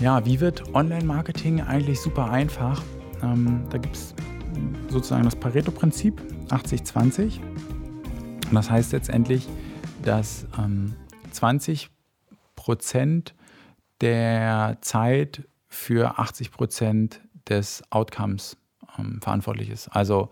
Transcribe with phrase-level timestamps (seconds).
[0.00, 2.80] Ja, wie wird Online-Marketing eigentlich super einfach?
[3.20, 4.14] Ähm, da gibt es
[4.88, 7.40] sozusagen das Pareto-Prinzip 80-20.
[7.40, 9.48] Und das heißt letztendlich,
[10.02, 10.94] dass ähm,
[11.32, 11.90] 20
[12.54, 13.34] Prozent
[14.00, 18.56] der Zeit für 80 Prozent des Outcomes
[19.00, 19.88] ähm, verantwortlich ist.
[19.88, 20.28] Also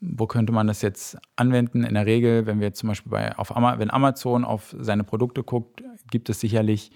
[0.00, 1.84] wo könnte man das jetzt anwenden?
[1.84, 5.42] In der Regel, wenn wir zum Beispiel bei, auf Ama wenn Amazon auf seine Produkte
[5.42, 6.90] guckt, gibt es sicherlich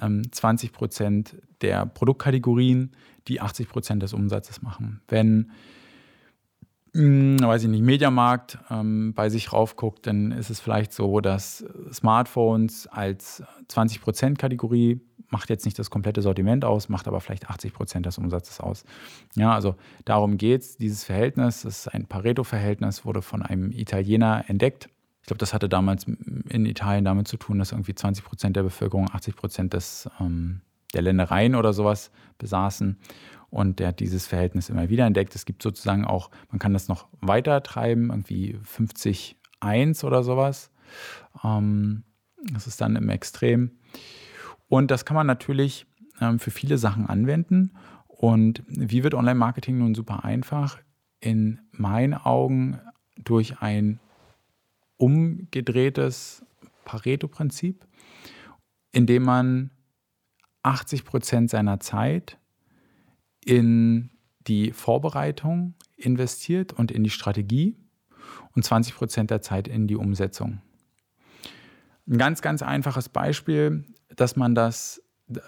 [0.00, 2.92] ähm, 20 Prozent der Produktkategorien,
[3.28, 5.00] die 80 Prozent des Umsatzes machen.
[5.08, 5.52] Wenn
[6.94, 11.64] hm, weiß ich nicht, Mediamarkt ähm, bei sich raufguckt, dann ist es vielleicht so, dass
[11.92, 15.00] Smartphones als 20%-Kategorie
[15.30, 18.84] macht jetzt nicht das komplette Sortiment aus, macht aber vielleicht 80% des Umsatzes aus.
[19.34, 24.44] Ja, also darum geht es, dieses Verhältnis, das ist ein Pareto-Verhältnis, wurde von einem Italiener
[24.48, 24.88] entdeckt.
[25.22, 29.08] Ich glaube, das hatte damals in Italien damit zu tun, dass irgendwie 20% der Bevölkerung
[29.08, 30.62] 80% des, ähm,
[30.94, 32.96] der Ländereien oder sowas besaßen.
[33.50, 35.34] Und der hat dieses Verhältnis immer wieder entdeckt.
[35.34, 40.70] Es gibt sozusagen auch, man kann das noch weiter treiben, irgendwie 50-1 oder sowas.
[41.44, 42.04] Ähm,
[42.52, 43.72] das ist dann im Extrem.
[44.68, 45.86] Und das kann man natürlich
[46.20, 47.72] ähm, für viele Sachen anwenden.
[48.06, 50.78] Und wie wird Online-Marketing nun super einfach?
[51.20, 52.80] In meinen Augen
[53.16, 54.00] durch ein
[54.96, 56.44] umgedrehtes
[56.84, 57.86] Pareto-Prinzip,
[58.92, 59.70] indem man
[60.62, 62.38] 80 Prozent seiner Zeit
[63.44, 64.10] in
[64.46, 67.76] die Vorbereitung investiert und in die Strategie
[68.54, 70.60] und 20 Prozent der Zeit in die Umsetzung.
[72.06, 73.84] Ein ganz, ganz einfaches Beispiel,
[74.20, 75.02] dass man das,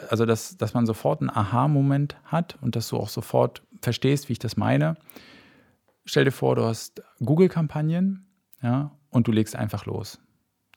[0.08, 4.34] also dass, dass man sofort einen Aha-Moment hat und dass du auch sofort verstehst, wie
[4.34, 4.96] ich das meine.
[6.04, 8.26] Stell dir vor, du hast Google-Kampagnen
[8.62, 10.18] ja, und du legst einfach los.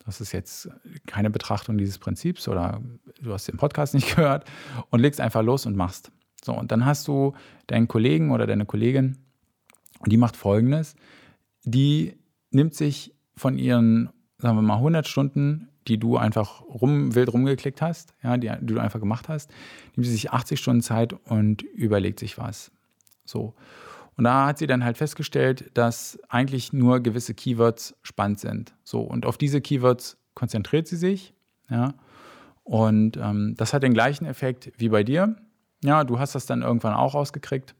[0.04, 0.68] Das ist jetzt
[1.06, 2.80] keine Betrachtung dieses Prinzips oder
[3.22, 4.44] du hast den Podcast nicht gehört
[4.90, 6.10] und legst einfach los und machst.
[6.42, 7.32] So, und dann hast du
[7.68, 9.18] deinen Kollegen oder deine Kollegin,
[10.04, 10.94] die macht folgendes:
[11.62, 12.18] Die
[12.50, 17.82] nimmt sich von ihren, sagen wir mal, 100 Stunden, die du einfach rum, wild rumgeklickt
[17.82, 19.50] hast, ja, die, die du einfach gemacht hast,
[19.94, 22.70] nimmt sie sich 80 Stunden Zeit und überlegt sich was.
[23.24, 23.54] So.
[24.16, 28.74] Und da hat sie dann halt festgestellt, dass eigentlich nur gewisse Keywords spannend sind.
[28.84, 31.34] So, und auf diese Keywords konzentriert sie sich,
[31.68, 31.94] ja.
[32.62, 35.36] Und ähm, das hat den gleichen Effekt wie bei dir.
[35.82, 37.74] Ja, du hast das dann irgendwann auch rausgekriegt.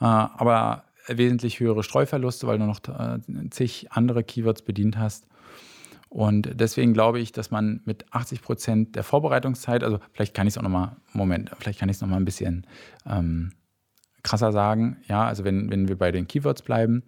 [0.00, 3.18] Äh, aber wesentlich höhere Streuverluste, weil du noch äh,
[3.50, 5.26] zig andere Keywords bedient hast.
[6.08, 10.54] Und deswegen glaube ich, dass man mit 80 Prozent der Vorbereitungszeit, also vielleicht kann ich
[10.54, 12.66] es auch nochmal, Moment, vielleicht kann ich es nochmal ein bisschen
[13.06, 13.52] ähm,
[14.22, 14.98] krasser sagen.
[15.06, 17.02] Ja, also wenn, wenn wir bei den Keywords bleiben,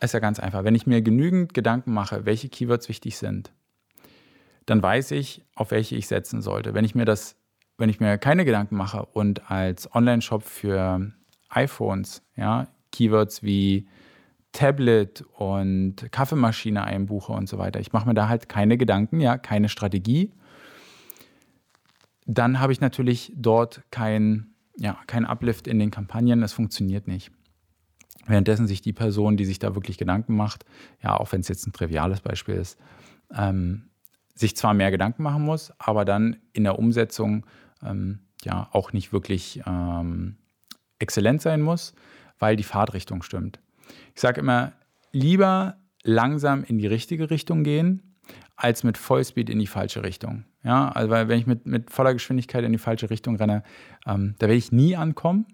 [0.00, 0.62] ist ja ganz einfach.
[0.62, 3.52] Wenn ich mir genügend Gedanken mache, welche Keywords wichtig sind,
[4.66, 6.74] dann weiß ich, auf welche ich setzen sollte.
[6.74, 7.38] Wenn ich mir das
[7.78, 11.12] wenn ich mir keine Gedanken mache und als Online-Shop für
[11.48, 13.88] iPhones, ja, Keywords wie
[14.52, 19.38] Tablet und Kaffeemaschine einbuche und so weiter, ich mache mir da halt keine Gedanken, ja,
[19.38, 20.32] keine Strategie,
[22.26, 27.30] dann habe ich natürlich dort kein, ja, kein Uplift in den Kampagnen, das funktioniert nicht.
[28.26, 30.66] Währenddessen sich die Person, die sich da wirklich Gedanken macht,
[31.02, 32.78] ja, auch wenn es jetzt ein triviales Beispiel ist,
[33.34, 33.88] ähm,
[34.34, 37.46] sich zwar mehr Gedanken machen muss, aber dann in der Umsetzung
[37.82, 40.36] ähm, ja auch nicht wirklich ähm,
[40.98, 41.94] exzellent sein muss,
[42.38, 43.60] weil die Fahrtrichtung stimmt.
[44.14, 44.72] Ich sage immer,
[45.12, 48.16] lieber langsam in die richtige Richtung gehen,
[48.56, 50.44] als mit Vollspeed in die falsche Richtung.
[50.64, 53.62] Ja, also weil wenn ich mit, mit voller Geschwindigkeit in die falsche Richtung renne,
[54.06, 55.46] ähm, da werde ich nie ankommen.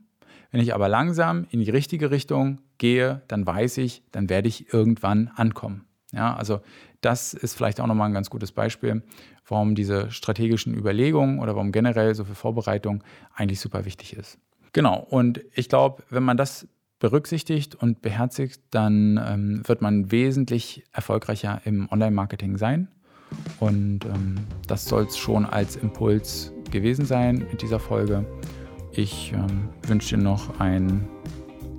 [0.51, 4.73] Wenn ich aber langsam in die richtige Richtung gehe, dann weiß ich, dann werde ich
[4.73, 5.85] irgendwann ankommen.
[6.13, 6.61] Ja, also
[7.01, 9.03] das ist vielleicht auch nochmal ein ganz gutes Beispiel,
[9.47, 13.03] warum diese strategischen Überlegungen oder warum generell so viel Vorbereitung
[13.35, 14.39] eigentlich super wichtig ist.
[14.73, 16.67] Genau, und ich glaube, wenn man das
[16.99, 22.89] berücksichtigt und beherzigt, dann ähm, wird man wesentlich erfolgreicher im Online-Marketing sein.
[23.61, 28.25] Und ähm, das soll es schon als Impuls gewesen sein mit dieser Folge.
[28.93, 31.09] Ich ähm, wünsche dir noch einen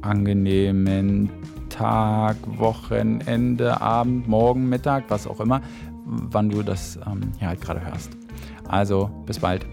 [0.01, 1.29] angenehmen
[1.69, 5.61] Tag, Wochenende, Abend, Morgen, Mittag, was auch immer,
[6.05, 8.11] wann du das ähm, hier halt gerade hörst.
[8.67, 9.65] Also bis bald.